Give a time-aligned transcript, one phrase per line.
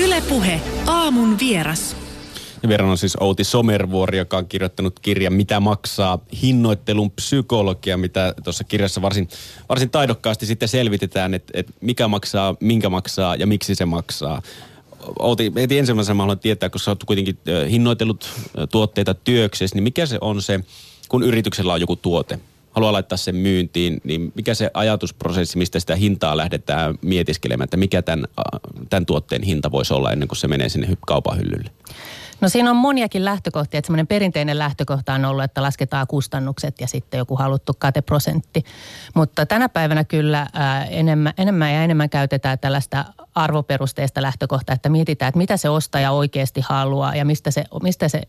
[0.00, 1.96] Ylepuhe aamun vieras.
[2.62, 8.34] Ja verran on siis Outi Somervuori, joka on kirjoittanut kirjan Mitä maksaa hinnoittelun psykologia, mitä
[8.44, 9.28] tuossa kirjassa varsin,
[9.68, 14.42] varsin taidokkaasti sitten selvitetään, että, että mikä maksaa, minkä maksaa ja miksi se maksaa.
[15.18, 17.38] Outi, heti ensimmäisenä mä haluan tietää, kun sä oot kuitenkin
[17.70, 18.28] hinnoitellut
[18.70, 20.60] tuotteita työksesi, niin mikä se on se,
[21.08, 22.38] kun yrityksellä on joku tuote,
[22.70, 28.02] haluaa laittaa sen myyntiin, niin mikä se ajatusprosessi, mistä sitä hintaa lähdetään mietiskelemään, että mikä
[28.02, 28.24] tämän,
[28.90, 31.70] tämän tuotteen hinta voisi olla ennen kuin se menee sinne kaupan hyllylle?
[32.40, 36.86] No siinä on moniakin lähtökohtia, että semmoinen perinteinen lähtökohta on ollut, että lasketaan kustannukset ja
[36.86, 38.64] sitten joku haluttu kateprosentti.
[39.14, 40.46] Mutta tänä päivänä kyllä
[40.90, 46.60] enemmän, enemmän ja enemmän käytetään tällaista arvoperusteista lähtökohtaa, että mietitään, että mitä se ostaja oikeasti
[46.68, 48.20] haluaa ja mistä se, mistä se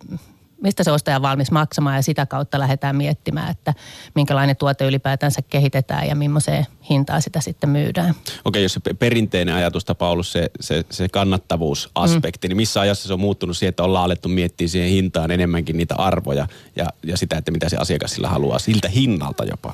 [0.62, 3.74] mistä se ostaja on valmis maksamaan ja sitä kautta lähdetään miettimään, että
[4.16, 8.16] minkälainen tuote ylipäätänsä kehitetään ja millaiseen hintaa sitä sitten myydään.
[8.46, 12.50] Okei, jos se perinteinen ajatustapa on ollut se, se, se kannattavuusaspekti, mm.
[12.50, 15.96] niin missä ajassa se on muuttunut siihen, että ollaan alettu miettiä siihen hintaan enemmänkin niitä
[15.96, 19.74] arvoja ja, ja sitä, että mitä se asiakas sillä haluaa, siltä hinnalta jopa?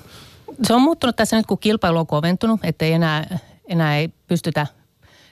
[0.64, 4.68] Se on muuttunut tässä nyt, kun kilpailu on koventunut, että ei enää, enää ei pystytä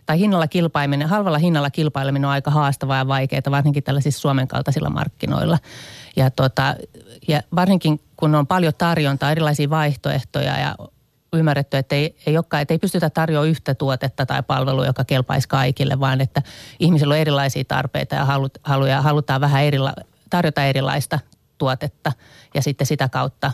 [0.06, 4.90] tai hinnalla kilpaileminen, halvalla hinnalla kilpaileminen on aika haastavaa ja vaikeaa, varsinkin tällaisissa Suomen kaltaisilla
[4.90, 5.58] markkinoilla.
[6.16, 6.76] Ja, tota,
[7.28, 10.76] ja varsinkin kun on paljon tarjontaa, erilaisia vaihtoehtoja ja
[11.34, 15.48] ymmärretty, että ei, ei, olekaan, että ei pystytä tarjoamaan yhtä tuotetta tai palvelua, joka kelpaisi
[15.48, 16.42] kaikille, vaan että
[16.80, 19.94] ihmisillä on erilaisia tarpeita ja halu, haluja, halutaan vähän erila,
[20.30, 21.20] tarjota erilaista
[21.58, 22.12] tuotetta
[22.54, 23.52] ja sitten sitä kautta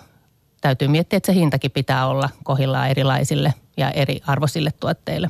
[0.61, 5.29] täytyy miettiä, että se hintakin pitää olla kohillaan erilaisille ja eri arvoisille tuotteille.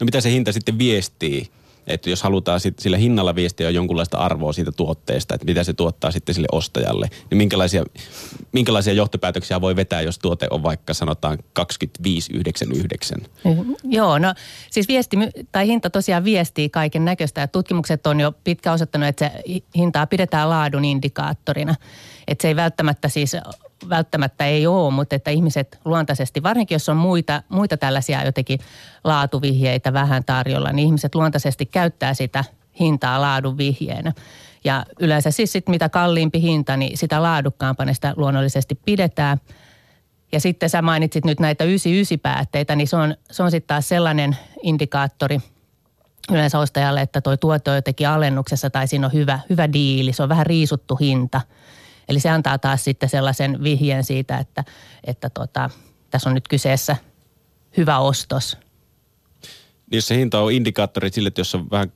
[0.00, 1.50] No mitä se hinta sitten viestii?
[1.86, 6.10] Että jos halutaan sit sillä hinnalla viestiä jonkunlaista arvoa siitä tuotteesta, että mitä se tuottaa
[6.10, 7.84] sitten sille ostajalle, niin minkälaisia,
[8.52, 13.24] minkälaisia johtopäätöksiä voi vetää, jos tuote on vaikka sanotaan 25,99?
[13.84, 14.34] Joo, no
[14.70, 15.16] siis viesti
[15.52, 17.46] tai hinta tosiaan viestii kaiken näköistä.
[17.46, 21.74] Tutkimukset on jo pitkä osoittanut, että se hintaa pidetään laadun indikaattorina.
[22.28, 23.36] Että se ei välttämättä siis
[23.88, 28.58] välttämättä ei ole, mutta että ihmiset luontaisesti, varsinkin jos on muita, muita tällaisia jotenkin
[29.04, 32.44] laatuvihjeitä vähän tarjolla, niin ihmiset luontaisesti käyttää sitä
[32.80, 34.12] hintaa laadun vihjeenä.
[34.64, 39.38] Ja yleensä siis sit mitä kalliimpi hinta, niin sitä laadukkaampana sitä luonnollisesti pidetään.
[40.32, 44.36] Ja sitten sä mainitsit nyt näitä 99-päätteitä, niin se on, se on sitten taas sellainen
[44.62, 45.38] indikaattori
[46.32, 50.22] yleensä ostajalle, että tuo tuote on jotenkin alennuksessa tai siinä on hyvä, hyvä diili, se
[50.22, 51.40] on vähän riisuttu hinta–
[52.08, 54.64] Eli se antaa taas sitten sellaisen vihjeen siitä, että,
[55.04, 55.70] että tota,
[56.10, 56.96] tässä on nyt kyseessä
[57.76, 58.56] hyvä ostos.
[59.90, 61.92] Niin jos se hinta on indikaattori sille, että jos on vähän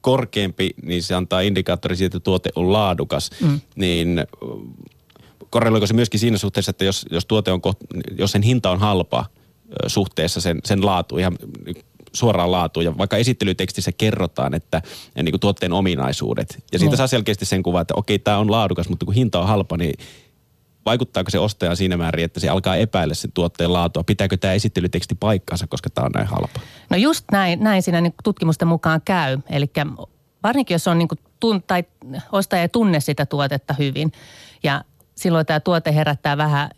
[0.00, 3.60] korkeampi, niin se antaa indikaattori siitä, että tuote on laadukas, mm.
[3.76, 4.24] niin
[5.50, 7.60] korreloiko se myöskin siinä suhteessa, että jos, jos tuote on,
[8.18, 9.26] jos sen hinta on halpa
[9.86, 11.38] suhteessa sen, sen laatu, ihan
[12.12, 12.84] suoraan laatuun.
[12.84, 14.82] Ja vaikka esittelytekstissä kerrotaan, että
[15.14, 16.64] niin kuin tuotteen ominaisuudet.
[16.72, 16.96] Ja siitä no.
[16.96, 19.94] saa selkeästi sen kuvan, että okei, tämä on laadukas, mutta kun hinta on halpa, niin
[20.86, 24.04] vaikuttaako se ostaja siinä määrin, että se alkaa epäillä sen tuotteen laatua?
[24.04, 26.60] Pitääkö tämä esittelyteksti paikkaansa, koska tämä on näin halpa?
[26.90, 29.38] No just näin, näin siinä niin tutkimusten mukaan käy.
[29.50, 29.70] Eli
[30.42, 31.84] varsinkin jos on niin kuin tun, tai
[32.32, 34.12] ostaja ei tunne sitä tuotetta hyvin
[34.62, 34.84] ja
[35.14, 36.70] silloin tämä tuote herättää vähän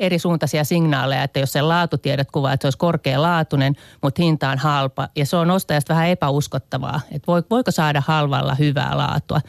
[0.00, 4.58] eri suuntaisia signaaleja, että jos se laatutiedot kuvaa, että se olisi korkealaatuinen, mutta hinta on
[4.58, 5.08] halpa.
[5.16, 9.40] Ja se on ostajasta vähän epäuskottavaa, että voiko saada halvalla hyvää laatua.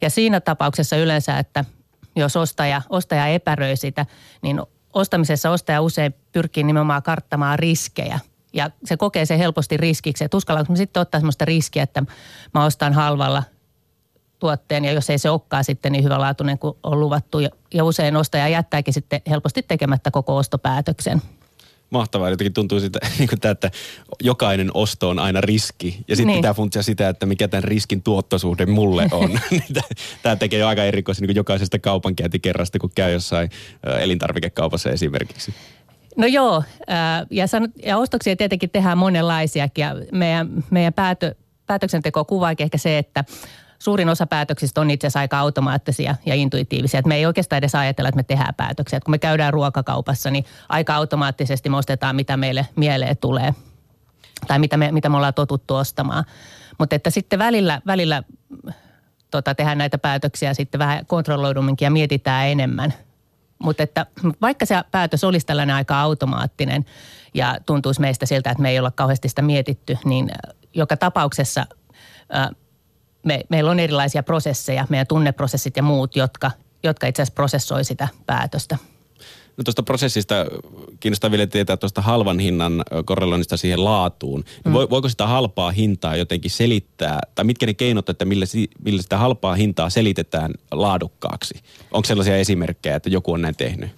[0.00, 1.64] Ja siinä tapauksessa yleensä, että
[2.16, 4.06] jos ostaja, ostaja epäröi sitä,
[4.42, 4.62] niin
[4.92, 8.20] ostamisessa ostaja usein pyrkii nimenomaan karttamaan riskejä.
[8.52, 12.02] Ja se kokee se helposti riskiksi, että uskallanko sitten ottaa sellaista riskiä, että
[12.54, 13.42] mä ostan halvalla
[14.42, 17.38] tuotteen ja jos ei se olekaan sitten niin hyvälaatuinen kuin on luvattu.
[17.74, 21.22] Ja, usein ostaja jättääkin sitten helposti tekemättä koko ostopäätöksen.
[21.90, 22.30] Mahtavaa.
[22.30, 23.70] Jotenkin tuntuu sitä, niin kuin tämä, että
[24.22, 26.04] jokainen osto on aina riski.
[26.08, 26.38] Ja sitten niin.
[26.38, 29.30] pitää funtsia sitä, että mikä tämän riskin tuottosuhde mulle on.
[29.50, 29.62] Niin
[30.22, 33.50] tämä tekee jo aika erikoisen niin jokaisesta kaupankäyntikerrasta, kun käy jossain
[34.00, 35.54] elintarvikekaupassa esimerkiksi.
[36.16, 36.62] No joo,
[37.30, 39.82] ja, sanot, ja ostoksia tietenkin tehdään monenlaisiakin.
[39.82, 41.34] Ja meidän, meidän päätö,
[41.66, 43.24] päätöksenteko kuvaakin ehkä se, että
[43.82, 46.98] suurin osa päätöksistä on itse asiassa aika automaattisia ja intuitiivisia.
[46.98, 48.96] Että me ei oikeastaan edes ajatella, että me tehdään päätöksiä.
[48.96, 53.54] Että kun me käydään ruokakaupassa, niin aika automaattisesti me ostetaan, mitä meille mieleen tulee
[54.46, 56.24] tai mitä me, mitä me ollaan totuttu ostamaan.
[56.78, 58.22] Mutta että sitten välillä, välillä
[59.30, 62.94] tota, tehdään näitä päätöksiä sitten vähän kontrolloidumminkin ja mietitään enemmän.
[63.58, 64.06] Mutta että
[64.40, 66.84] vaikka se päätös olisi tällainen aika automaattinen
[67.34, 70.30] ja tuntuisi meistä siltä, että me ei olla kauheasti sitä mietitty, niin
[70.74, 71.66] joka tapauksessa
[73.22, 76.50] me, meillä on erilaisia prosesseja, meidän tunneprosessit ja muut, jotka,
[76.82, 78.78] jotka itse asiassa prosessoi sitä päätöstä.
[79.56, 80.34] No tuosta prosessista
[81.00, 84.44] kiinnostaa vielä tietää tuosta halvan hinnan korreloinnista siihen laatuun.
[84.64, 84.72] Mm.
[84.72, 88.44] Voiko sitä halpaa hintaa jotenkin selittää, tai mitkä ne keinot, että millä,
[88.84, 91.54] millä sitä halpaa hintaa selitetään laadukkaaksi?
[91.90, 93.90] Onko sellaisia esimerkkejä, että joku on näin tehnyt?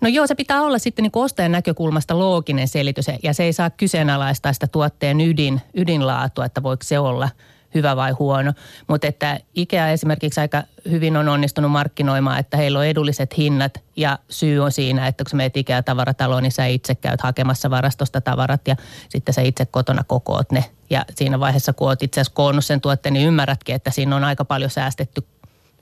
[0.00, 3.70] No joo, se pitää olla sitten niin ostajan näkökulmasta looginen selitys ja se ei saa
[3.70, 7.28] kyseenalaistaa sitä tuotteen ydin, ydinlaatua, että voiko se olla–
[7.74, 8.52] hyvä vai huono.
[8.86, 14.18] Mutta että IKEA esimerkiksi aika hyvin on onnistunut markkinoimaan, että heillä on edulliset hinnat ja
[14.28, 18.68] syy on siinä, että kun sä meet IKEA-tavarataloon, niin sä itse käyt hakemassa varastosta tavarat
[18.68, 18.76] ja
[19.08, 20.64] sitten sä itse kotona kokoot ne.
[20.90, 24.24] Ja siinä vaiheessa, kun oot itse asiassa koonnut sen tuotteen, niin ymmärrätkin, että siinä on
[24.24, 25.26] aika paljon säästetty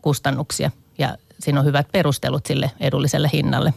[0.02, 3.74] kustannuksia ja siinä on hyvät perustelut sille edulliselle hinnalle.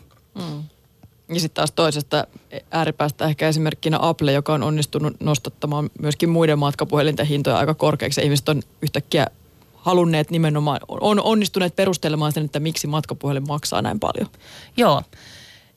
[1.34, 2.28] Ja sitten taas toisesta
[2.72, 8.22] ääripäästä ehkä esimerkkinä Apple, joka on onnistunut nostattamaan myöskin muiden matkapuhelinten hintoja aika korkeaksi.
[8.22, 9.28] Ihmiset on yhtäkkiä
[9.74, 14.28] halunneet nimenomaan, on onnistuneet perustelemaan sen, että miksi matkapuhelin maksaa näin paljon.
[14.78, 15.04] Joo.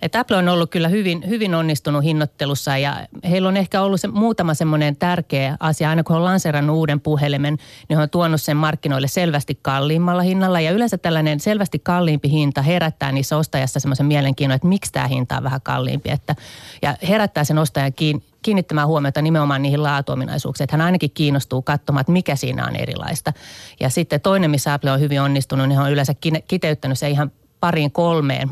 [0.02, 4.08] Et Apple on ollut kyllä hyvin, hyvin onnistunut hinnoittelussa ja heillä on ehkä ollut se,
[4.08, 5.90] muutama semmoinen tärkeä asia.
[5.90, 7.58] Aina kun on lanseerannut uuden puhelimen,
[7.88, 10.60] niin on tuonut sen markkinoille selvästi kalliimmalla hinnalla.
[10.60, 15.36] Ja yleensä tällainen selvästi kalliimpi hinta herättää niissä ostajassa semmoisen mielenkiinnon, että miksi tämä hinta
[15.36, 16.10] on vähän kalliimpi.
[16.10, 16.34] Että,
[16.82, 20.64] ja herättää sen ostajan kiinni kiinnittämään huomiota nimenomaan niihin laatuominaisuuksiin.
[20.64, 23.32] Että hän ainakin kiinnostuu katsomaan, että mikä siinä on erilaista.
[23.80, 26.14] Ja sitten toinen, missä Apple on hyvin onnistunut, niin on yleensä
[26.48, 28.48] kiteyttänyt se ihan pariin kolmeen,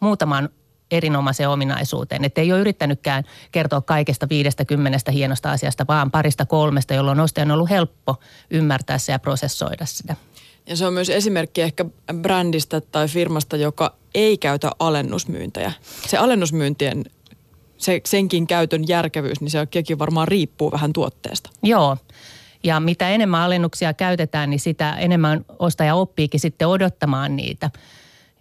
[0.00, 0.48] muutamaan
[0.92, 2.24] erinomaiseen ominaisuuteen.
[2.24, 7.50] Että ei ole yrittänytkään kertoa kaikesta viidestä kymmenestä hienosta asiasta, vaan parista kolmesta, jolloin ostajan
[7.50, 8.16] on ollut helppo
[8.50, 10.16] ymmärtää se ja prosessoida sitä.
[10.66, 11.84] Ja se on myös esimerkki ehkä
[12.14, 15.72] brändistä tai firmasta, joka ei käytä alennusmyyntejä.
[16.06, 17.04] Se alennusmyyntien,
[17.76, 21.50] se, senkin käytön järkevyys, niin sekin varmaan riippuu vähän tuotteesta.
[21.62, 21.96] Joo.
[22.64, 27.70] Ja mitä enemmän alennuksia käytetään, niin sitä enemmän ostaja oppiikin sitten odottamaan niitä.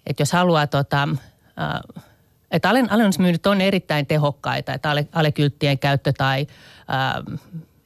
[0.07, 2.03] Että jos haluaa tota, äh,
[2.51, 6.48] että alennusmyynnit on erittäin tehokkaita, että ale, alekylttien käyttö tai
[6.88, 7.24] ää,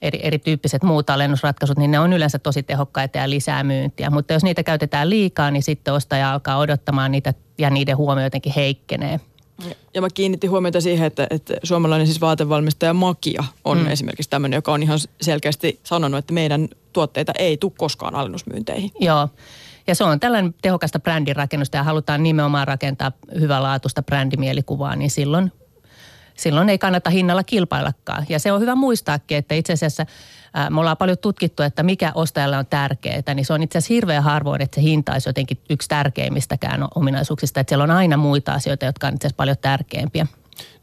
[0.02, 4.10] eri, erityyppiset muut alennusratkaisut, niin ne on yleensä tosi tehokkaita ja lisää myyntiä.
[4.10, 8.54] Mutta jos niitä käytetään liikaa, niin sitten ostaja alkaa odottamaan niitä ja niiden huomio jotenkin
[8.56, 9.20] heikkenee.
[9.94, 13.88] Ja mä kiinnitin huomiota siihen, että, että suomalainen siis vaatevalmistaja Makia on mm.
[13.88, 18.92] esimerkiksi tämmöinen, joka on ihan selkeästi sanonut, että meidän tuotteita ei tule koskaan alennusmyynteihin.
[19.00, 19.30] Joo.
[19.88, 25.52] Ja se on tällainen tehokasta brändirakennusta ja halutaan nimenomaan rakentaa hyvälaatuista brändimielikuvaa, niin silloin,
[26.38, 28.26] silloin ei kannata hinnalla kilpaillakaan.
[28.30, 30.06] Ja se on hyvä muistaakin, että itse asiassa
[30.70, 34.24] me ollaan paljon tutkittu, että mikä ostajalle on tärkeää, niin se on itse asiassa hirveän
[34.24, 37.60] harvoin, että se hinta olisi jotenkin yksi tärkeimmistäkään ominaisuuksista.
[37.60, 40.28] Että siellä on aina muita asioita, jotka on itse asiassa paljon tärkeämpiä.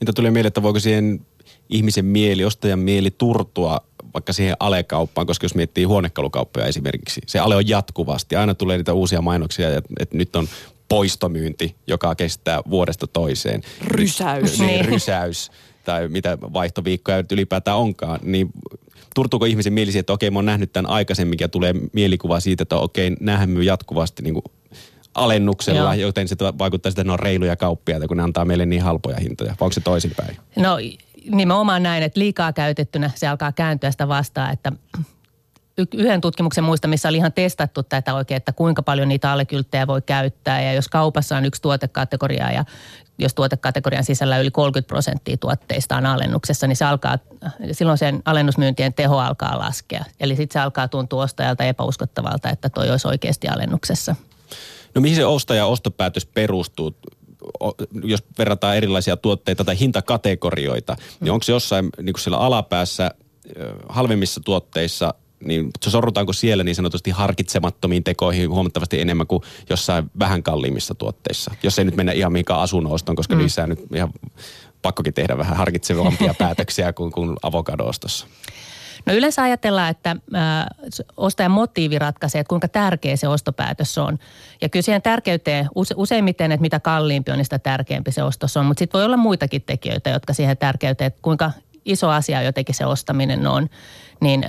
[0.01, 1.27] Niitä tulee mieleen, että voiko siihen
[1.69, 3.81] ihmisen mieli, ostajan mieli turtua
[4.15, 8.37] vaikka siihen alekauppaan, koska jos miettii huonekalukauppoja esimerkiksi, se ale on jatkuvasti.
[8.37, 10.49] Aina tulee niitä uusia mainoksia, että, että nyt on
[10.89, 13.63] poistomyynti, joka kestää vuodesta toiseen.
[13.81, 14.59] Rysäys.
[14.59, 14.85] Niin, niin.
[14.85, 15.51] rysäys
[15.85, 18.51] tai mitä vaihtoviikkoja ylipäätään onkaan, niin
[19.15, 22.77] turtuuko ihmisen mieli että okei, mä oon nähnyt tämän aikaisemmin ja tulee mielikuva siitä, että
[22.77, 24.45] okei, näähän myy jatkuvasti niin kuin
[25.15, 26.07] alennuksella, Joo.
[26.07, 29.17] joten se vaikuttaa sitten, että ne on reiluja kauppiaita, kun ne antaa meille niin halpoja
[29.21, 29.51] hintoja.
[29.51, 30.37] Vai onko se toisinpäin?
[30.57, 30.77] No
[31.31, 34.73] nimenomaan näin, että liikaa käytettynä se alkaa kääntyä sitä vastaan, että
[35.95, 40.03] yhden tutkimuksen muista, missä oli ihan testattu tätä oikein, että kuinka paljon niitä alekylttejä voi
[40.03, 40.63] käyttää.
[40.63, 42.65] Ja jos kaupassa on yksi tuotekategoria ja
[43.19, 47.19] jos tuotekategorian sisällä yli 30 prosenttia tuotteista on alennuksessa, niin se alkaa,
[47.73, 50.05] silloin sen alennusmyyntien teho alkaa laskea.
[50.21, 54.17] Eli sitten se alkaa tuntua ostajalta epäuskottavalta, että toi olisi oikeasti alennuksessa.
[54.95, 56.97] No mihin se ostaja ostopäätös perustuu?
[58.05, 61.25] Jos verrataan erilaisia tuotteita tai hintakategorioita, niin mm.
[61.25, 63.11] niin onko se jossain niin kuin siellä alapäässä
[63.89, 70.95] halvemmissa tuotteissa niin sorrutaanko siellä niin sanotusti harkitsemattomiin tekoihin huomattavasti enemmän kuin jossain vähän kalliimmissa
[70.95, 71.55] tuotteissa?
[71.63, 73.41] Jos ei nyt mennä ihan mihinkään asunnostoon, koska mm.
[73.41, 74.13] niissä nyt ihan
[74.83, 78.27] pakkokin tehdä vähän harkitsevampia päätöksiä kuin, kuin avokadoostossa.
[79.07, 80.17] No yleensä ajatellaan, että
[81.17, 84.19] ostajan motiivi ratkaisee, että kuinka tärkeä se ostopäätös on.
[84.61, 88.57] Ja kyllä siihen tärkeyteen use, useimmiten, että mitä kalliimpi on, niin sitä tärkeämpi se ostos
[88.57, 88.67] on.
[88.67, 91.51] Mutta sitten voi olla muitakin tekijöitä, jotka siihen tärkeyteen, että kuinka
[91.85, 93.71] iso asia jotenkin se ostaminen on.
[94.21, 94.45] Niin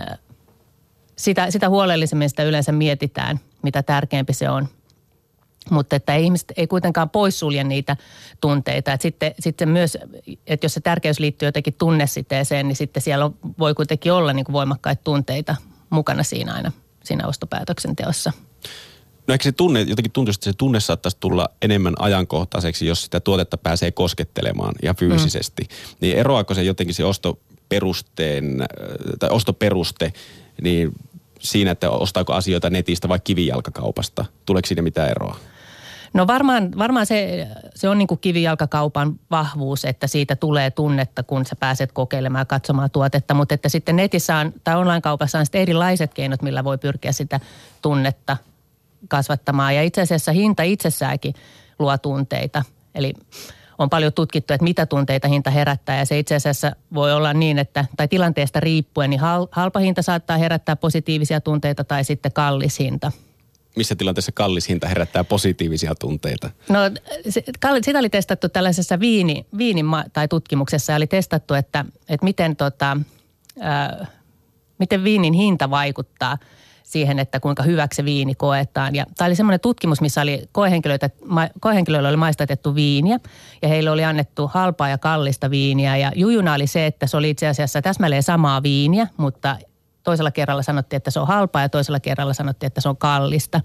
[1.15, 4.67] sitä, sitä huolellisemmin sitä yleensä mietitään, mitä tärkeämpi se on–
[5.69, 7.97] mutta että ihmiset ei kuitenkaan poissulje niitä
[8.41, 8.93] tunteita.
[8.93, 9.97] Että sitten, sitten myös,
[10.47, 14.45] että jos se tärkeys liittyy jotenkin tunnesiteeseen, niin sitten siellä on, voi kuitenkin olla niin
[14.45, 15.55] kuin voimakkaita tunteita
[15.89, 16.71] mukana siinä aina
[17.03, 18.31] siinä ostopäätöksenteossa.
[19.27, 23.19] No eikö se tunne, jotenkin tuntuu, että se tunne saattaisi tulla enemmän ajankohtaiseksi, jos sitä
[23.19, 25.63] tuotetta pääsee koskettelemaan ja fyysisesti.
[25.63, 25.95] Mm.
[26.01, 28.65] Niin eroako se jotenkin se ostoperusteen,
[29.19, 30.13] tai ostoperuste,
[30.61, 30.91] niin
[31.39, 34.25] siinä, että ostaako asioita netistä vai kivijalkakaupasta?
[34.45, 35.37] Tuleeko siinä mitään eroa?
[36.13, 41.45] No varmaan, varmaan se, se on niin kuin kivijalkakaupan vahvuus, että siitä tulee tunnetta, kun
[41.45, 43.33] sä pääset kokeilemaan ja katsomaan tuotetta.
[43.33, 47.39] Mutta että sitten netissä on, tai online-kaupassa on sitten erilaiset keinot, millä voi pyrkiä sitä
[47.81, 48.37] tunnetta
[49.07, 49.75] kasvattamaan.
[49.75, 51.33] Ja itse asiassa hinta itsessäänkin
[51.79, 52.63] luo tunteita.
[52.95, 53.13] Eli
[53.77, 57.59] on paljon tutkittu, että mitä tunteita hinta herättää ja se itse asiassa voi olla niin,
[57.59, 63.11] että tai tilanteesta riippuen, niin halpa hinta saattaa herättää positiivisia tunteita tai sitten kallis hinta.
[63.75, 66.49] Missä tilanteessa kallis hinta herättää positiivisia tunteita?
[66.69, 66.79] No
[67.83, 72.97] sitä oli testattu tällaisessa viini, viinin tai tutkimuksessa oli testattu, että, että miten, tota,
[73.59, 74.07] ää,
[74.79, 76.37] miten viinin hinta vaikuttaa–
[76.93, 78.95] siihen, että kuinka hyväksi se viini koetaan.
[78.95, 81.09] Ja tämä oli semmoinen tutkimus, missä oli koehenkilöitä,
[81.59, 83.19] koehenkilöillä oli maistatettu viiniä
[83.61, 85.97] ja heille oli annettu halpaa ja kallista viiniä.
[85.97, 89.57] Ja jujuna oli se, että se oli itse asiassa täsmälleen samaa viiniä, mutta
[90.03, 93.61] toisella kerralla sanottiin, että se on halpaa ja toisella kerralla sanottiin, että se on kallista.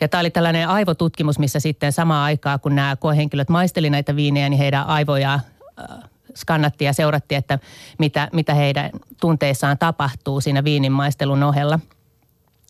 [0.00, 4.48] Ja tämä oli tällainen aivotutkimus, missä sitten samaan aikaa, kun nämä koehenkilöt maisteli näitä viinejä,
[4.48, 5.98] niin heidän aivoja äh,
[6.34, 7.58] skannattiin ja seurattiin, että
[7.98, 11.78] mitä, mitä heidän tunteissaan tapahtuu siinä viinin maistelun ohella–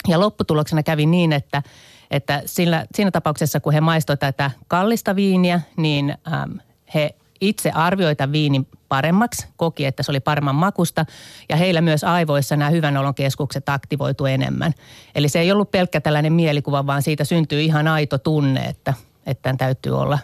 [0.08, 1.62] ja lopputuloksena kävi niin, että,
[2.10, 6.52] että sillä, siinä tapauksessa, kun he maistoivat tätä kallista viiniä, niin ähm,
[6.94, 11.06] he itse arvioita viinin paremmaksi, koki, että se oli paremman makusta
[11.48, 14.72] ja heillä myös aivoissa nämä hyvän olon keskukset aktivoitu enemmän.
[15.14, 18.94] Eli se ei ollut pelkkä tällainen mielikuva, vaan siitä syntyy ihan aito tunne, että,
[19.26, 20.18] että tämän täytyy olla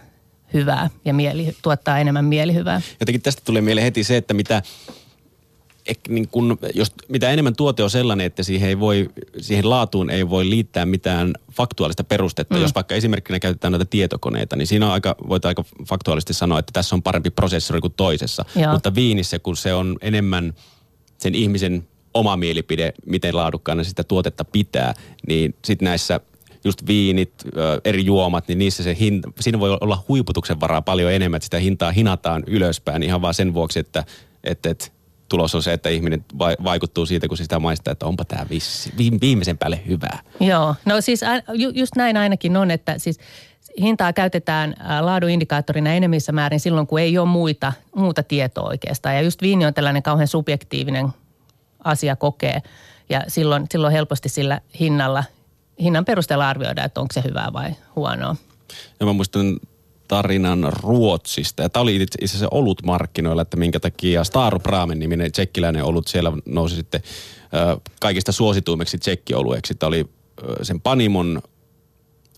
[0.54, 2.80] hyvää ja mieli, tuottaa enemmän mielihyvää.
[3.00, 4.62] Jotenkin tästä tulee mieleen heti se, että mitä
[6.08, 9.10] niin kun, jos, mitä enemmän tuote on sellainen, että siihen, ei voi,
[9.40, 12.54] siihen laatuun ei voi liittää mitään faktuaalista perustetta.
[12.54, 12.62] Mm.
[12.62, 16.72] Jos vaikka esimerkkinä käytetään näitä tietokoneita, niin siinä on aika, voit aika faktuaalisesti sanoa, että
[16.72, 18.44] tässä on parempi prosessori kuin toisessa.
[18.56, 18.72] Joo.
[18.72, 20.54] Mutta viinissä, kun se on enemmän
[21.18, 24.94] sen ihmisen oma mielipide, miten laadukkaana sitä tuotetta pitää,
[25.28, 26.20] niin sitten näissä
[26.64, 27.32] just viinit,
[27.84, 31.58] eri juomat, niin niissä se hinta, siinä voi olla huiputuksen varaa paljon enemmän, että sitä
[31.58, 34.04] hintaa hinataan ylöspäin ihan vaan sen vuoksi, että,
[34.44, 34.86] että, että
[35.28, 38.46] tulos on se, että ihminen vaikuttuu siitä, kun se sitä maistaa, että onpa tämä
[39.20, 40.18] viimeisen päälle hyvää.
[40.40, 41.20] Joo, no siis
[41.74, 43.18] just näin ainakin on, että siis
[43.80, 49.14] hintaa käytetään laaduindikaattorina enemmissä määrin silloin, kun ei ole muita, muuta tietoa oikeastaan.
[49.14, 51.08] Ja just viini on tällainen kauhean subjektiivinen
[51.84, 52.62] asia kokee.
[53.08, 55.24] Ja silloin, silloin helposti sillä hinnalla,
[55.80, 58.36] hinnan perusteella arvioidaan, että onko se hyvää vai huonoa.
[59.00, 59.56] Ja mä muistan
[60.08, 61.62] tarinan Ruotsista.
[61.62, 66.32] Ja tämä oli itse asiassa olutmarkkinoilla, että minkä takia Starup Ramen niminen tsekkiläinen olut siellä
[66.46, 67.02] nousi sitten
[68.00, 69.74] kaikista suosituimmeksi tsekkiolueeksi.
[69.74, 70.06] Tämä oli
[70.62, 71.42] sen Panimon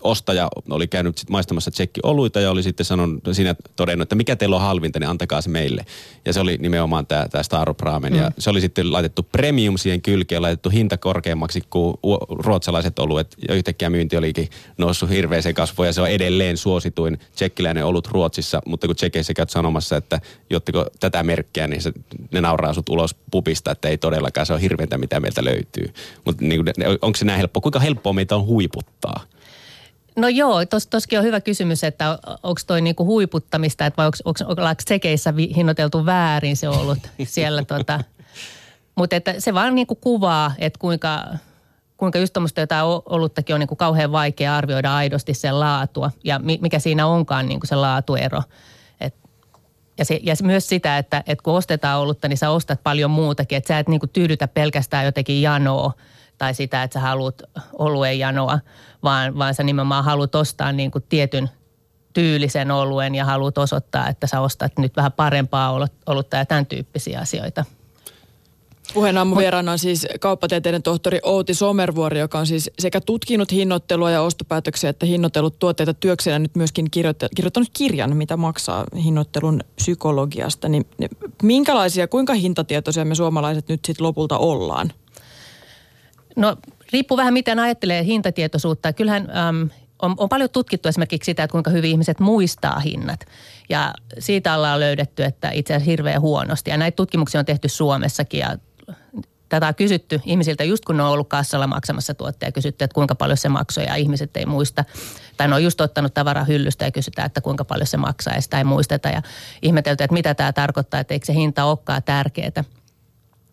[0.07, 4.55] ostaja oli käynyt sit maistamassa tsekki-oluita ja oli sitten sanonut, siinä todennut, että mikä teillä
[4.55, 5.85] on halvinta, niin antakaa se meille.
[6.25, 8.13] Ja se oli nimenomaan tämä, tämä Starup Ramen.
[8.13, 8.19] Mm.
[8.19, 11.97] Ja se oli sitten laitettu premium siihen kylkeen, laitettu hinta korkeammaksi kuin
[12.29, 13.35] ruotsalaiset oluet.
[13.47, 18.61] Ja yhtäkkiä myynti olikin noussut hirveäseen kasvuun ja se on edelleen suosituin tsekkiläinen olut Ruotsissa.
[18.65, 21.91] Mutta kun tsekeissä käyt sanomassa, että jottiko tätä merkkiä, niin se,
[22.31, 25.93] ne nauraa sut ulos pupista, että ei todellakaan se on hirveäntä, mitä meiltä löytyy.
[26.25, 26.63] Mutta niin
[27.01, 27.61] onko se näin helppo?
[27.61, 29.23] Kuinka helppoa meitä on huiputtaa?
[30.17, 34.81] No joo, tos, toskin on hyvä kysymys, että onko toi niinku huiputtamista, että vai onko
[34.87, 37.63] sekeissä hinnoiteltu väärin se ollut siellä.
[37.63, 37.99] tota.
[38.95, 41.23] Mutta että se vaan niinku kuvaa, että kuinka,
[41.97, 46.79] kuinka just tuommoista jotain oluttakin on niinku kauhean vaikea arvioida aidosti sen laatua ja mikä
[46.79, 48.43] siinä onkaan niinku se laatuero.
[49.01, 49.15] Et,
[49.97, 53.57] ja, se, ja myös sitä, että, että kun ostetaan olutta, niin sä ostat paljon muutakin,
[53.57, 55.93] että sä et niinku tyydytä pelkästään jotenkin janoa–
[56.37, 57.41] tai sitä, että sä haluat
[57.73, 58.59] oluen janoa,
[59.03, 61.49] vaan, vaan sä nimenomaan haluat ostaa niin kuin tietyn
[62.13, 67.19] tyylisen oluen ja haluat osoittaa, että sä ostat nyt vähän parempaa olutta ja tämän tyyppisiä
[67.19, 67.65] asioita.
[68.93, 74.21] Puheen aamuvieraana on siis kauppatieteiden tohtori Outi Somervuori, joka on siis sekä tutkinut hinnoittelua ja
[74.21, 80.69] ostopäätöksiä että hinnoitellut tuotteita työkseen ja nyt myöskin kirjoittanut kirjan, mitä maksaa hinnoittelun psykologiasta.
[80.69, 81.09] Niin, niin
[81.43, 84.93] minkälaisia, kuinka hintatietoisia me suomalaiset nyt sitten lopulta ollaan?
[86.37, 86.57] No
[86.93, 88.93] riippuu vähän miten ajattelee hintatietoisuutta.
[88.93, 89.69] Kyllähän äm,
[90.01, 93.19] on, on paljon tutkittu esimerkiksi sitä, että kuinka hyvin ihmiset muistaa hinnat.
[93.69, 96.69] Ja siitä ollaan löydetty, että itse asiassa hirveän huonosti.
[96.69, 98.57] Ja näitä tutkimuksia on tehty Suomessakin ja
[99.49, 102.51] tätä on kysytty ihmisiltä just kun ne on ollut kassalla maksamassa tuotteja.
[102.51, 104.85] Kysytty, että kuinka paljon se maksoi ja ihmiset ei muista.
[105.37, 108.41] Tai ne on just ottanut tavaraa hyllystä ja kysytään, että kuinka paljon se maksaa ja
[108.41, 109.09] sitä ei muisteta.
[109.09, 109.21] Ja
[109.61, 112.63] ihmetelty, että mitä tämä tarkoittaa, että eikö se hinta olekaan tärkeää.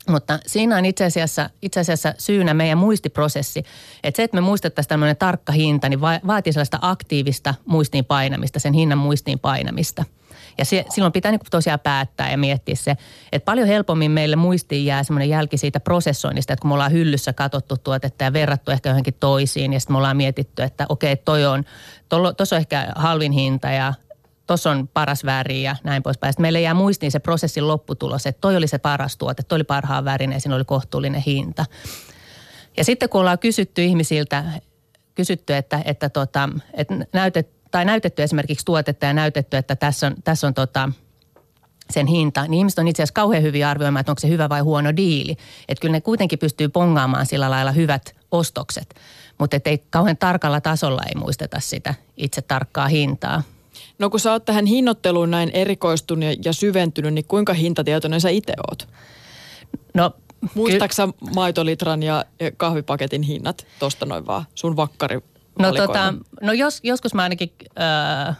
[0.08, 3.62] Mutta siinä on itse asiassa, itse asiassa syynä meidän muistiprosessi.
[4.02, 8.72] Että se, että me muistettaisiin tämmöinen tarkka hinta, niin vaatii sellaista aktiivista muistiin painamista, sen
[8.72, 10.04] hinnan muistiin painamista.
[10.58, 12.96] Ja se, silloin pitää niin tosiaan päättää ja miettiä se,
[13.32, 17.32] että paljon helpommin meille muistiin jää semmoinen jälki siitä prosessoinnista, että kun me ollaan hyllyssä
[17.32, 21.46] katsottu tuotetta ja verrattu ehkä johonkin toisiin ja sitten me ollaan mietitty, että okei, toi
[21.46, 21.64] on,
[22.36, 23.94] tuossa on ehkä halvin hinta ja
[24.46, 26.32] tuossa on paras väri ja näin poispäin.
[26.32, 29.64] Sitten meille jää muistiin se prosessin lopputulos, että toi oli se paras tuote, toi oli
[29.64, 31.64] parhaan värinen ja siinä oli kohtuullinen hinta.
[32.76, 34.44] Ja sitten kun ollaan kysytty ihmisiltä,
[35.14, 40.14] kysytty, että, että, tota, että näytet, tai näytetty esimerkiksi tuotetta ja näytetty, että tässä on,
[40.24, 40.92] tässä on tota,
[41.90, 44.60] sen hinta, niin ihmiset on itse asiassa kauhean hyvin arvioimaan, että onko se hyvä vai
[44.60, 45.36] huono diili.
[45.68, 48.94] Että kyllä ne kuitenkin pystyy pongaamaan sillä lailla hyvät ostokset,
[49.38, 53.42] mutta ei kauhean tarkalla tasolla ei muisteta sitä itse tarkkaa hintaa.
[53.98, 58.52] No kun sä oot tähän hinnoitteluun näin erikoistunut ja syventynyt, niin kuinka hintatietoinen sä itse
[58.70, 58.88] oot?
[59.94, 60.10] No
[60.54, 62.24] Muistaaksä ky- maitolitran ja
[62.56, 65.20] kahvipaketin hinnat tosta noin vaan sun vakkari
[65.58, 67.52] No, tota, no jos, joskus mä ainakin
[68.28, 68.36] äh,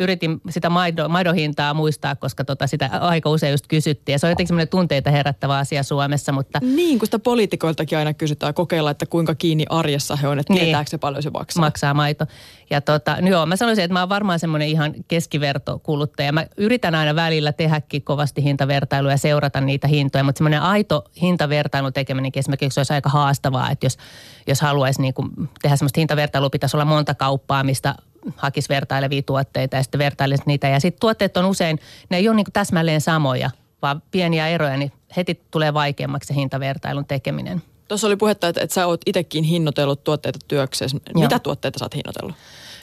[0.00, 4.12] yritin sitä maidon, maidon hintaa muistaa, koska tota sitä aika usein just kysyttiin.
[4.12, 6.32] Ja se on jotenkin semmoinen tunteita herättävä asia Suomessa.
[6.32, 6.58] Mutta...
[6.62, 10.64] Niin, kun sitä poliitikoiltakin aina kysytään kokeilla, että kuinka kiinni arjessa he on, että niin.
[10.64, 11.60] tietääkö se paljon se maksaa.
[11.60, 12.26] Maksaa maito.
[12.70, 16.32] Ja tota, no joo, mä sanoisin, että mä oon varmaan semmoinen ihan keskivertokuluttaja.
[16.32, 21.92] Mä yritän aina välillä tehdäkin kovasti hintavertailuja ja seurata niitä hintoja, mutta semmoinen aito hintavertailun
[21.92, 23.96] tekeminen esimerkiksi olisi aika haastavaa, että jos,
[24.46, 25.28] jos haluaisi niin kuin
[25.62, 27.94] tehdä semmoista hintavertailua, pitäisi olla monta kauppaa, mistä
[28.36, 30.68] hakisi vertailevia tuotteita ja sitten vertailisi niitä.
[30.68, 31.78] Ja sitten tuotteet on usein,
[32.10, 33.50] ne ei ole niin täsmälleen samoja,
[33.82, 37.62] vaan pieniä eroja, niin heti tulee vaikeammaksi se hintavertailun tekeminen.
[37.88, 40.98] Tuossa oli puhetta, että, että sä oot itsekin hinnoitellut tuotteita työksessä.
[41.14, 41.38] Mitä Joo.
[41.38, 42.34] tuotteita sä oot hinnoitellut?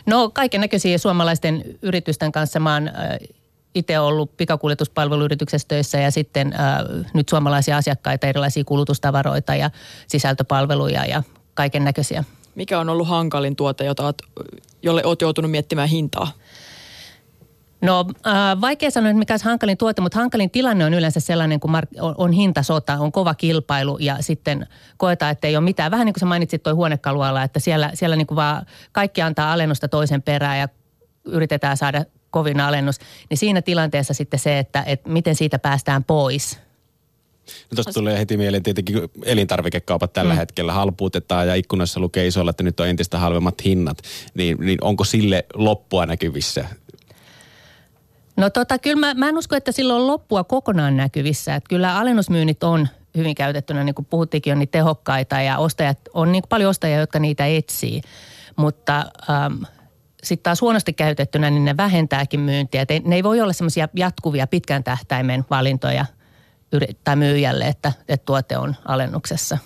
[0.05, 2.59] No kaiken näköisiä suomalaisten yritysten kanssa.
[2.59, 2.91] Mä oon
[3.75, 9.71] itse ollut pikakuljetuspalveluyrityksessä töissä ja sitten äh, nyt suomalaisia asiakkaita, erilaisia kulutustavaroita ja
[10.07, 12.23] sisältöpalveluja ja kaiken näköisiä.
[12.57, 14.21] Mikä on ollut hankalin tuote, jota oot,
[14.83, 16.31] jolle olet joutunut miettimään hintaa?
[17.81, 21.59] No äh, vaikea sanoa, että mikä olisi hankalin tuote, mutta hankalin tilanne on yleensä sellainen,
[21.59, 25.91] kun mark- on, on hintasota, on kova kilpailu ja sitten koetaan, että ei ole mitään.
[25.91, 29.53] Vähän niin kuin sä mainitsit tuo huonekaluala, että siellä, siellä niin kuin vaan kaikki antaa
[29.53, 30.69] alennusta toisen perään ja
[31.25, 32.99] yritetään saada kovin alennus.
[33.29, 36.59] Niin siinä tilanteessa sitten se, että, että miten siitä päästään pois–
[37.71, 40.37] No tuosta tulee heti mieleen tietenkin elintarvikekaupat tällä mm.
[40.37, 43.97] hetkellä halpuutetaan ja ikkunassa lukee isolla, että nyt on entistä halvemmat hinnat.
[44.33, 46.65] Niin, niin onko sille loppua näkyvissä?
[48.37, 51.55] No tota, kyllä mä, mä en usko, että sillä on loppua kokonaan näkyvissä.
[51.55, 56.31] Että kyllä alennusmyynnit on hyvin käytettynä, niin kuin puhuttiinkin, on niin tehokkaita ja ostajat, on
[56.31, 58.01] niin paljon ostajia, jotka niitä etsii.
[58.55, 59.63] Mutta ähm,
[60.23, 62.81] sitten taas huonosti käytettynä, niin ne vähentääkin myyntiä.
[62.89, 66.05] Et ne ei voi olla semmoisia jatkuvia pitkän tähtäimen valintoja
[67.03, 69.57] tai myyjälle, että, että tuote on alennuksessa.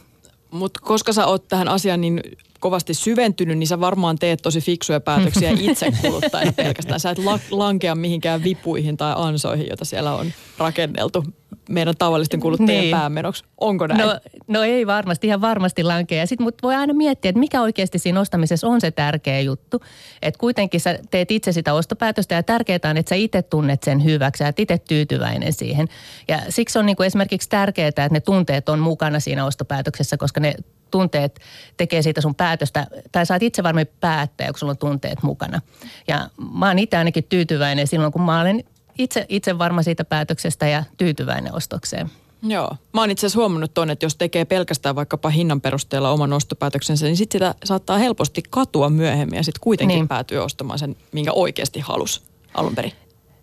[0.52, 2.22] Mutta koska sä oot tähän asiaan niin
[2.60, 7.00] kovasti syventynyt, niin sä varmaan teet tosi fiksuja päätöksiä itse kuluttajana pelkästään.
[7.00, 11.26] Sä et la- lankea mihinkään vipuihin tai ansoihin, joita siellä on rakenneltu
[11.70, 12.98] meidän tavallisten kuluttajien niin.
[12.98, 13.44] päämenoksi.
[13.58, 14.00] Onko näin?
[14.00, 16.26] No, no ei varmasti, ihan varmasti lankea.
[16.26, 19.82] Sitten mut voi aina miettiä, että mikä oikeasti siinä ostamisessa on se tärkeä juttu.
[20.22, 24.04] Että kuitenkin sä teet itse sitä ostopäätöstä ja tärkeää on, että sä itse tunnet sen
[24.04, 25.88] hyväksi ja itse tyytyväinen siihen.
[26.28, 30.40] Ja siksi on niin kuin esimerkiksi tärkeää, että ne tunteet on mukana siinä ostopäätöksessä, koska
[30.40, 30.56] ne
[30.92, 31.40] tunteet
[31.78, 35.62] tekee siitä sun päätöstä, tai saat itse varmaan päättää, kun sulla on tunteet mukana.
[36.08, 38.64] Ja mä oon itse ainakin tyytyväinen silloin, kun mä olen
[38.98, 42.12] itse, itse varma siitä päätöksestä ja tyytyväinen ostokseen.
[42.44, 42.76] Joo.
[42.94, 47.06] Mä oon itse asiassa huomannut tuonne, että jos tekee pelkästään vaikkapa hinnan perusteella oman ostopäätöksensä,
[47.06, 50.08] niin sitten sitä saattaa helposti katua myöhemmin ja sitten kuitenkin niin.
[50.08, 52.24] päätyy ostamaan sen, minkä oikeasti halus
[52.54, 52.92] alun perin.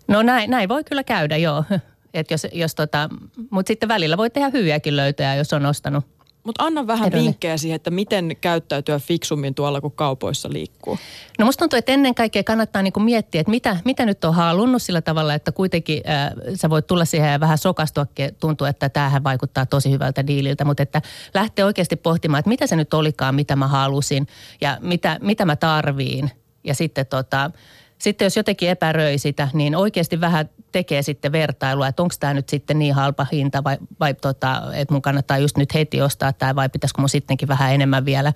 [0.07, 1.63] No näin, näin voi kyllä käydä, joo.
[2.13, 3.09] Et jos, jos tota,
[3.49, 6.05] Mutta sitten välillä voi tehdä hyviäkin löytöjä, jos on ostanut
[6.43, 7.25] mutta anna vähän Edelleen.
[7.25, 10.99] vinkkejä siihen, että miten käyttäytyä fiksummin tuolla, kun kaupoissa liikkuu.
[11.39, 14.81] No musta tuntuu, että ennen kaikkea kannattaa niinku miettiä, että mitä, mitä nyt on halunnut
[14.81, 18.05] sillä tavalla, että kuitenkin äh, sä voit tulla siihen ja vähän sokastua,
[18.39, 21.01] tuntuu, että tämähän vaikuttaa tosi hyvältä diililtä, mutta että
[21.33, 24.27] lähtee oikeasti pohtimaan, että mitä se nyt olikaan, mitä mä halusin
[24.61, 26.31] ja mitä, mitä mä tarviin.
[26.63, 27.51] Ja sitten tota,
[27.97, 32.49] sitten jos jotenkin epäröi sitä, niin oikeasti vähän tekee sitten vertailua, että onko tämä nyt
[32.49, 36.55] sitten niin halpa hinta vai, vai tota, että mun kannattaa just nyt heti ostaa tämä
[36.55, 38.33] vai pitäisikö mun sittenkin vähän enemmän vielä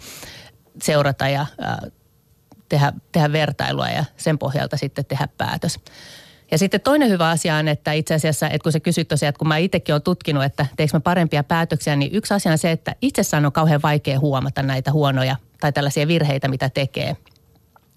[0.81, 1.91] seurata ja äh,
[2.69, 5.79] tehdä, tehdä vertailua ja sen pohjalta sitten tehdä päätös.
[6.51, 9.39] Ja sitten toinen hyvä asia on, että itse asiassa, että kun sä kysyt tosiaan, että
[9.39, 12.71] kun mä itsekin olen tutkinut, että teekö mä parempia päätöksiä, niin yksi asia on se,
[12.71, 17.17] että itsessään on kauhean vaikea huomata näitä huonoja tai tällaisia virheitä, mitä tekee–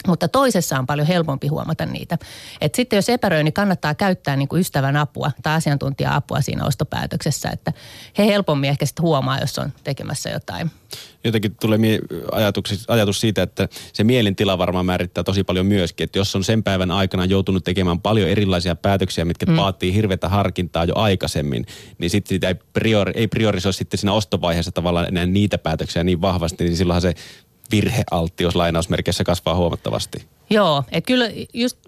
[0.07, 2.19] Mutta toisessa on paljon helpompi huomata niitä.
[2.61, 7.51] Et sitten jos epäröi, niin kannattaa käyttää niin kuin ystävän apua tai asiantuntija-apua siinä ostopäätöksessä.
[7.51, 7.73] Että
[8.19, 10.71] he helpommin ehkä sitten huomaa, jos on tekemässä jotain.
[11.25, 11.79] Jotenkin tulee
[12.33, 16.05] ajatus, ajatus siitä, että se mielentila varmaan määrittää tosi paljon myöskin.
[16.05, 19.57] Että jos on sen päivän aikana joutunut tekemään paljon erilaisia päätöksiä, mitkä mm.
[19.57, 21.67] vaatii hirveätä harkintaa jo aikaisemmin,
[21.99, 26.21] niin sitten sitä ei, priori, ei priorisoi sitten siinä ostovaiheessa tavallaan enää niitä päätöksiä niin
[26.21, 27.15] vahvasti, niin silloinhan se
[27.71, 30.27] virhealttius lainausmerkeissä kasvaa huomattavasti.
[30.51, 31.25] Joo, että kyllä
[31.55, 31.79] just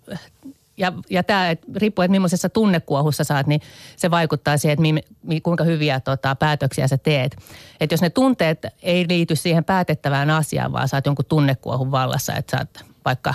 [0.78, 3.60] ja, ja tämä, että riippuu, että millaisessa tunnekuohussa saat, niin
[3.96, 7.36] se vaikuttaa siihen, että mi, mi, kuinka hyviä tota, päätöksiä sä teet.
[7.80, 12.56] Että jos ne tunteet ei liity siihen päätettävään asiaan, vaan saat jonkun tunnekuohun vallassa, että
[12.56, 13.34] sä oot vaikka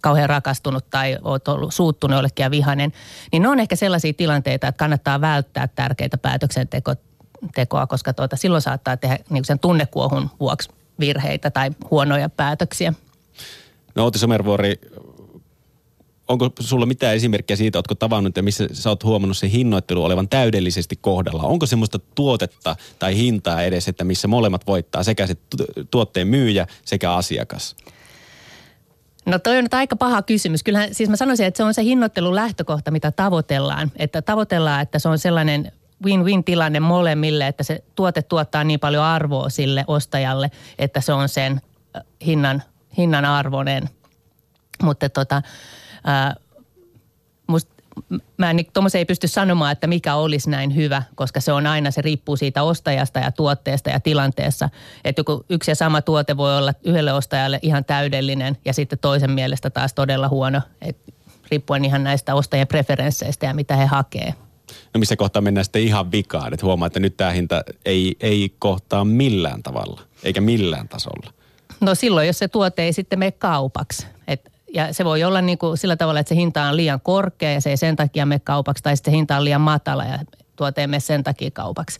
[0.00, 2.92] kauhean rakastunut tai oot ollut suuttunut jollekin ja vihainen,
[3.32, 8.96] niin ne on ehkä sellaisia tilanteita, että kannattaa välttää tärkeitä päätöksentekoa, koska tuota, silloin saattaa
[8.96, 10.68] tehdä niin sen tunnekuohun vuoksi
[11.00, 12.92] virheitä tai huonoja päätöksiä.
[13.94, 14.80] No Outi Somervuori,
[16.28, 20.28] onko sulla mitään esimerkkejä siitä, oletko tavannut ja missä sä oot huomannut sen hinnoittelu olevan
[20.28, 21.42] täydellisesti kohdalla?
[21.42, 25.36] Onko semmoista tuotetta tai hintaa edes, että missä molemmat voittaa, sekä se
[25.90, 27.76] tuotteen myyjä sekä asiakas?
[29.26, 30.62] No toi on nyt aika paha kysymys.
[30.62, 33.92] Kyllähän siis mä sanoisin, että se on se hinnoittelun lähtökohta, mitä tavoitellaan.
[33.96, 35.72] Että tavoitellaan, että se on sellainen
[36.04, 41.28] win-win tilanne molemmille, että se tuote tuottaa niin paljon arvoa sille ostajalle, että se on
[41.28, 41.60] sen
[42.26, 42.62] hinnan,
[42.96, 43.90] hinnan arvoinen.
[44.82, 45.42] Mutta tota,
[46.04, 46.34] ää,
[47.46, 47.68] must,
[48.36, 51.90] mä en niin, ei pysty sanomaan, että mikä olisi näin hyvä, koska se on aina,
[51.90, 54.68] se riippuu siitä ostajasta ja tuotteesta ja tilanteessa.
[55.04, 59.30] Että joku yksi ja sama tuote voi olla yhdelle ostajalle ihan täydellinen ja sitten toisen
[59.30, 60.96] mielestä taas todella huono, et
[61.50, 64.34] riippuen ihan näistä ostajien preferensseistä ja mitä he hakee.
[64.94, 68.54] No missä kohtaa mennään sitten ihan vikaan, että huomaa, että nyt tämä hinta ei, ei
[68.58, 71.32] kohtaa millään tavalla, eikä millään tasolla.
[71.80, 74.06] No silloin, jos se tuote ei sitten mene kaupaksi.
[74.26, 77.52] Et, ja se voi olla niin kuin sillä tavalla, että se hinta on liian korkea
[77.52, 80.18] ja se ei sen takia mene kaupaksi, tai sitten hinta on liian matala ja
[80.56, 81.98] tuote ei mene sen takia kaupaksi.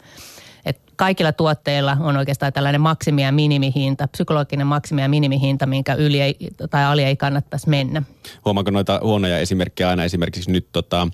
[0.65, 6.21] Et kaikilla tuotteilla on oikeastaan tällainen maksimi- ja minimihinta, psykologinen maksimi- ja minimihinta, minkä yli
[6.21, 6.37] ei,
[6.71, 8.03] tai ali ei kannattaisi mennä.
[8.45, 11.09] Huomaanko noita huonoja esimerkkejä aina esimerkiksi nyt tota,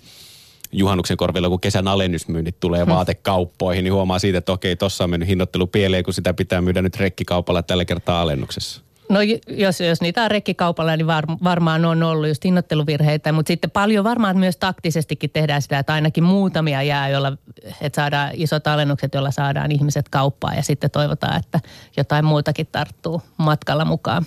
[0.72, 2.92] juhannuksen korvilla, kun kesän alennusmyynnit tulee hmm.
[2.92, 6.83] vaatekauppoihin, niin huomaa siitä, että okei, tuossa on mennyt hinnoittelu pieleen, kun sitä pitää myydä
[6.83, 8.87] nyt rekkikaupalla tällä kertaa alennuksessa.
[9.09, 13.70] No jos, jos niitä on rekkikaupalla, niin var, varmaan on ollut just hinnoitteluvirheitä, mutta sitten
[13.70, 17.33] paljon varmaan myös taktisestikin tehdään sitä, että ainakin muutamia jää, jolla,
[17.81, 21.61] että saadaan isot alennukset, joilla saadaan ihmiset kauppaan ja sitten toivotaan, että
[21.96, 24.26] jotain muutakin tarttuu matkalla mukaan.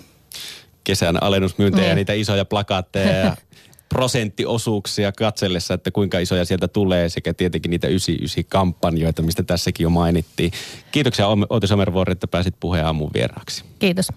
[0.84, 1.88] Kesän alennusmyyntejä niin.
[1.88, 3.36] ja niitä isoja plakaatteja ja
[3.94, 10.52] prosenttiosuuksia katsellessa, että kuinka isoja sieltä tulee sekä tietenkin niitä 99-kampanjoita, mistä tässäkin jo mainittiin.
[10.92, 13.64] Kiitoksia Outi Somervuori, että pääsit puheen aamun vieraaksi.
[13.78, 14.08] Kiitos.